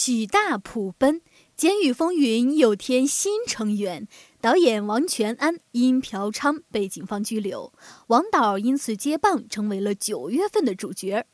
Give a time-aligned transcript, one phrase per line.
[0.00, 1.16] 许大普奔，
[1.56, 4.06] 《监狱风云》又添新成员，
[4.40, 7.72] 导演王全安因嫖娼被警方拘留，
[8.06, 11.26] 王导因此接棒成为了九月份的主角。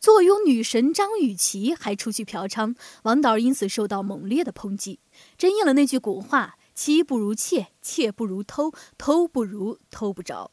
[0.00, 4.98] 坐拥女神张雨绮还出去嫖娼，王导因此受到猛烈的抨击，
[5.38, 10.50] 真应了那句古话：妻不如妾，妾不如偷，偷不如偷不着。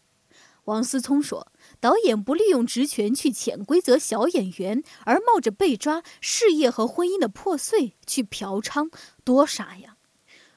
[0.66, 8.92] 王思聪说：“导演不利用职权去潜规则小演员，而冒着被抓、事业和婚姻的破碎去嫖娼，
[9.24, 9.96] 多傻呀！”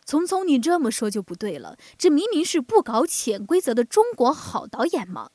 [0.04, 5.30] 聪聪，你这么说就不对了，这明明是不搞潜规则的中国好导演嘛！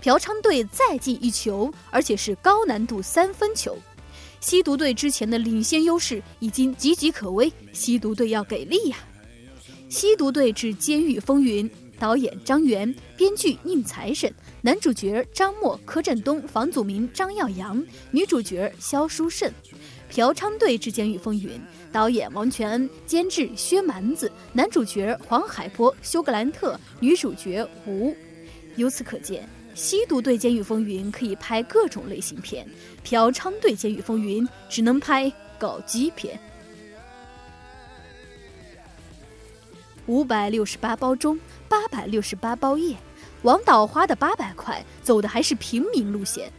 [0.00, 3.76] 嫖娼队再进一球，而且是高难度三分球。
[4.40, 8.96] 吸毒队之前的领先优势已经岌岌可危，吸毒队要给力呀！
[9.90, 19.52] 吸毒队之监狱风云，导演张元，编剧宁财神，男主角张默、柯震东、房祖名、张耀扬，女主角肖淑慎。
[20.08, 21.60] 嫖娼队之监狱风云，
[21.92, 28.16] 导演王全恩，监制薛蛮子，男主角黄海波、休格兰特，女主角吴。
[28.76, 29.46] 由此可见。
[29.74, 32.68] 吸毒队监狱风云可以拍各种类型片，
[33.02, 36.38] 嫖娼队监狱风云只能拍搞基片。
[40.06, 42.96] 五百六十八包中，八百六十八包夜，
[43.42, 46.52] 王导花的八百块走的还是平民路线，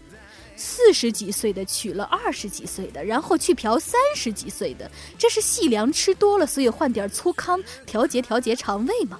[0.55, 9.19] 四十几岁的娶了二十几岁的，然后去嫖三十几岁的，这是细粮吃多了，所以换点粗糠调节调节肠胃吗？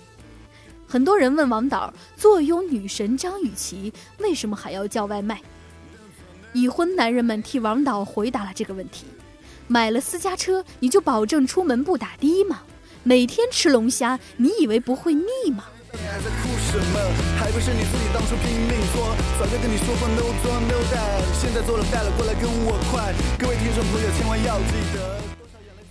[0.92, 5.42] 很多人问王导，坐拥女神张雨绮，为什么还要叫外卖？
[6.52, 9.06] 已婚男人们替王导回答了这个问题：
[9.70, 12.64] 买了私家车，你就保证出门不打的吗？
[13.04, 15.24] 每天吃龙虾，你以为不会腻
[15.56, 15.64] 吗？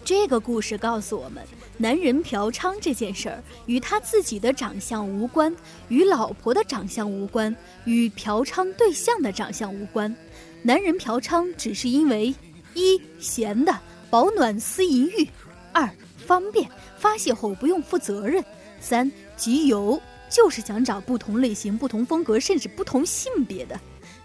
[0.05, 1.45] 这个故事告诉我们，
[1.77, 5.55] 男人嫖娼这件事儿与他自己的长相无关，
[5.89, 10.15] 与老婆的长相无关，与嫖娼对象的长相无关。
[10.63, 12.35] 男人嫖娼只是因为
[12.75, 13.79] 一闲的
[14.11, 15.29] 保暖思淫欲，
[15.73, 15.89] 二
[16.27, 16.69] 方便
[16.99, 18.45] 发泄后不用负责任，
[18.81, 23.79] 三集邮就是想找不同类型、不同风格甚至不同性别的，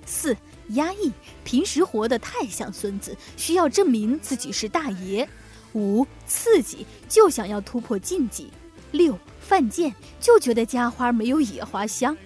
[0.05, 0.35] 四
[0.69, 1.11] 压抑
[1.43, 5.27] 平时活得太像孙子，需要证明自己是大爷。
[5.75, 8.49] 五刺激就想要突破禁忌，
[8.91, 12.17] 六犯贱就觉得家花没有野花香，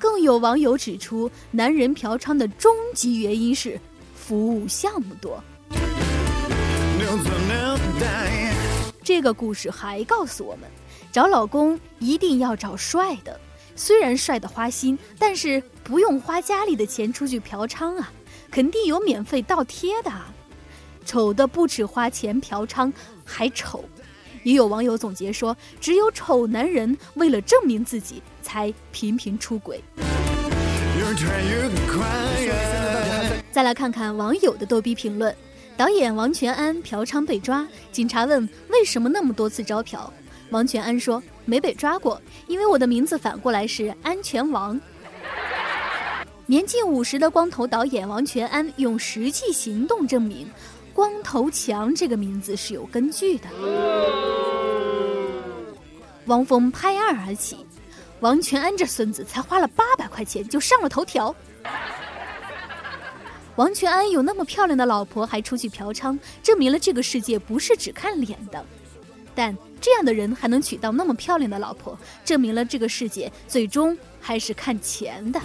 [0.00, 3.80] 更有网友指出，男人嫖娼的终极原因是
[4.16, 5.40] 服务项目多。
[9.04, 10.68] 这个故事还告诉我们，
[11.12, 13.40] 找老公一定要找帅的，
[13.76, 18.12] 虽然帅的花心，但是不用花家里的钱出去嫖娼啊，
[18.50, 20.10] 肯定有免费倒贴的。
[20.10, 20.34] 啊
[21.08, 22.92] 丑的不止花钱嫖娼，
[23.24, 23.82] 还丑。
[24.42, 29.82] 也有网友总结说，只有丑男人为了证明自己，才频频出轨。
[33.50, 35.34] 再来看看网友的逗逼评论：
[35.78, 40.12] 导演王全安嫖娼被抓，警察问为什么那么多次招嫖，
[40.50, 44.78] 王全安说没被抓过，因为我的名字反过来是安全王。
[46.44, 50.46] 年近五十的光头导演王全安用实际行动证明。
[50.98, 53.48] 光头强这个名字是有根据的。
[56.26, 57.64] 汪峰拍案而起，
[58.18, 61.32] 王全安这孙子才花了八百块钱就上了头条。
[63.54, 68.66] 王全安有那么漂亮的老婆，还出去嫖娼，证明了这个世界不是只看脸的。
[69.36, 75.40] 但这样的人还能娶到那么漂亮的老婆，证明了这个世界最终还是看钱的。